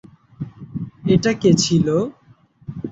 [1.13, 1.87] এটা কে ছিল?